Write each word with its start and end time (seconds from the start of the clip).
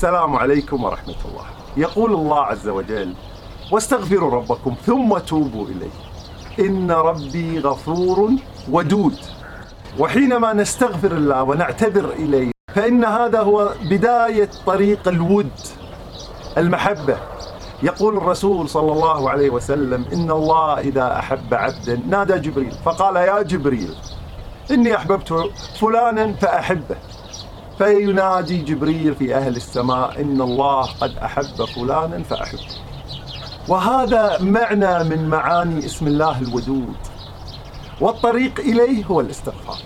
السلام 0.00 0.36
عليكم 0.36 0.84
ورحمة 0.84 1.14
الله. 1.24 1.44
يقول 1.76 2.14
الله 2.14 2.40
عز 2.40 2.68
وجل 2.68 3.14
واستغفروا 3.72 4.30
ربكم 4.30 4.74
ثم 4.86 5.18
توبوا 5.18 5.66
إليه. 5.66 5.90
إن 6.60 6.90
ربي 6.90 7.58
غفور 7.58 8.30
ودود. 8.70 9.16
وحينما 9.98 10.52
نستغفر 10.52 11.12
الله 11.12 11.42
ونعتذر 11.42 12.10
إليه 12.12 12.50
فإن 12.74 13.04
هذا 13.04 13.40
هو 13.40 13.72
بداية 13.90 14.50
طريق 14.66 15.08
الود 15.08 15.50
المحبة. 16.58 17.16
يقول 17.82 18.16
الرسول 18.16 18.68
صلى 18.68 18.92
الله 18.92 19.30
عليه 19.30 19.50
وسلم 19.50 20.04
إن 20.12 20.30
الله 20.30 20.78
إذا 20.78 21.18
أحب 21.18 21.54
عبدا 21.54 22.00
نادى 22.08 22.38
جبريل 22.38 22.72
فقال 22.84 23.16
يا 23.16 23.42
جبريل 23.42 23.94
إني 24.70 24.96
أحببت 24.96 25.50
فلانا 25.80 26.32
فأحبه. 26.32 26.96
فينادي 27.80 28.62
جبريل 28.62 29.14
في 29.14 29.34
أهل 29.34 29.56
السماء 29.56 30.20
إن 30.20 30.40
الله 30.40 30.82
قد 31.00 31.16
أحب 31.16 31.64
فلانا 31.64 32.22
فأحبه 32.22 32.60
وهذا 33.68 34.42
معنى 34.42 35.04
من 35.04 35.28
معاني 35.28 35.86
اسم 35.86 36.06
الله 36.06 36.40
الودود. 36.40 36.96
والطريق 38.00 38.60
إليه 38.60 39.04
هو 39.04 39.20
الاستغفار. 39.20 39.78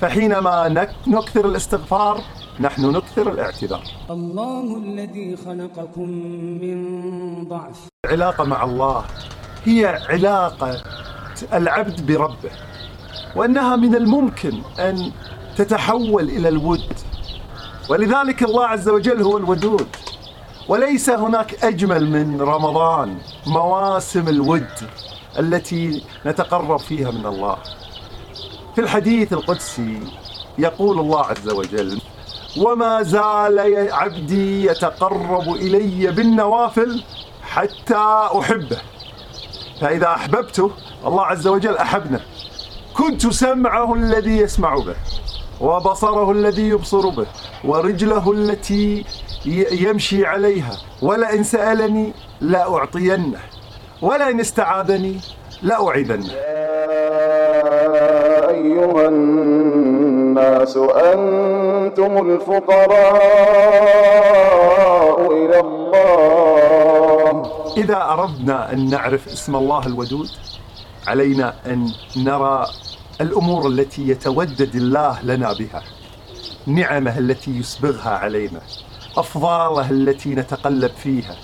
فحينما 0.00 0.88
نكثر 1.06 1.46
الاستغفار 1.46 2.20
نحن 2.60 2.90
نكثر 2.90 3.32
الاعتذار. 3.32 3.82
الله 4.10 4.76
الذي 4.76 5.36
خلقكم 5.36 6.08
من 6.62 6.78
ضعف. 7.48 7.88
العلاقة 8.04 8.44
مع 8.44 8.64
الله 8.64 9.04
هي 9.64 9.86
علاقة 10.08 10.82
العبد 11.52 12.06
بربه 12.06 12.50
وأنها 13.36 13.76
من 13.76 13.94
الممكن 13.94 14.52
أن 14.78 15.12
تتحول 15.58 16.22
إلى 16.22 16.48
الود. 16.48 16.92
ولذلك 17.88 18.42
الله 18.42 18.66
عز 18.66 18.88
وجل 18.88 19.22
هو 19.22 19.36
الودود. 19.36 19.88
وليس 20.68 21.10
هناك 21.10 21.64
أجمل 21.64 22.10
من 22.10 22.40
رمضان 22.42 23.18
مواسم 23.46 24.28
الود 24.28 24.68
التي 25.38 26.04
نتقرب 26.26 26.78
فيها 26.78 27.10
من 27.10 27.26
الله. 27.26 27.56
في 28.74 28.80
الحديث 28.80 29.32
القدسي 29.32 30.00
يقول 30.58 30.98
الله 31.00 31.24
عز 31.24 31.48
وجل 31.48 32.00
وما 32.56 33.02
زال 33.02 33.88
عبدي 33.92 34.64
يتقرب 34.66 35.48
إلي 35.48 36.10
بالنوافل 36.10 37.02
حتى 37.42 38.28
أحبه. 38.38 38.78
فإذا 39.80 40.06
أحببته 40.06 40.70
الله 41.06 41.24
عز 41.24 41.46
وجل 41.46 41.76
أحبنا 41.76 42.20
كنت 42.94 43.26
سمعه 43.26 43.94
الذي 43.94 44.36
يسمع 44.36 44.74
به. 44.74 44.96
وبصره 45.60 46.32
الذي 46.32 46.68
يبصر 46.68 47.08
به 47.08 47.26
ورجله 47.64 48.32
التي 48.32 49.04
يمشي 49.72 50.26
عليها. 50.26 50.76
ولئن 51.02 51.42
سألني 51.42 52.12
لأعطينه 52.40 53.40
ولئن 54.02 54.40
استعاذني 54.40 55.20
لأعيذنه. 55.62 56.32
أيها 58.48 59.08
الناس 59.08 60.76
أنتم 60.76 62.30
الفقراء 62.30 63.18
إلى 65.32 65.60
الله. 65.60 67.52
إذا 67.76 68.02
أردنا 68.02 68.72
أن 68.72 68.90
نعرف 68.90 69.28
اسم 69.28 69.56
الله 69.56 69.86
الودود 69.86 70.28
علينا 71.06 71.54
أن 71.66 71.92
نرى 72.16 72.66
الأمور 73.20 73.68
التي 73.68 74.08
يتودد 74.08 74.74
الله 74.74 75.22
لنا 75.22 75.52
بها 75.52 75.82
نعمه 76.66 77.18
التي 77.18 77.50
يسبغها 77.50 78.10
علينا 78.10 78.60
أفضاله 79.16 79.90
التي 79.90 80.28
نتقلب 80.34 80.90
فيها. 80.90 81.36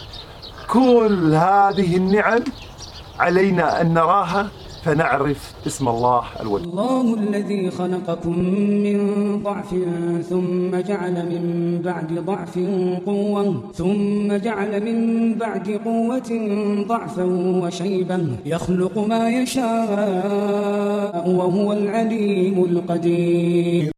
كل 0.68 1.34
هذه 1.34 1.96
النعم 1.96 2.44
علينا 3.18 3.80
أن 3.80 3.94
نراها 3.94 4.48
فنعرف 4.84 5.52
اسم 5.66 5.88
الله 5.88 6.22
الودود 6.40 6.68
الله 6.68 7.14
الذي 7.14 7.70
خلقكم 7.70 8.38
من 8.86 8.98
ضعف 9.42 9.70
ثم 10.30 10.70
جعل 10.76 11.16
من 11.32 11.44
بعد 11.84 12.12
ضعف 12.12 12.58
قوة 13.06 13.62
ثم 13.74 14.36
جعل 14.36 14.84
من 14.84 14.98
بعد 15.34 15.80
قوة 15.84 16.30
ضعفا 16.88 17.24
وشيبا. 17.62 18.36
يخلق 18.46 18.98
ما 18.98 19.28
يشاء 19.28 21.30
وهو 21.30 21.72
العليم 21.72 22.64
القدير. 22.64 23.93